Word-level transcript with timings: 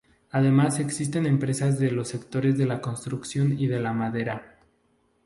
Además 0.31 0.79
existen 0.79 1.27
empresas 1.27 1.77
de 1.77 1.91
los 1.91 2.07
sectores 2.07 2.57
de 2.57 2.65
la 2.65 2.81
construcción 2.81 3.59
y 3.59 3.67
de 3.67 3.79
la 3.79 3.93
madera. 3.93 4.57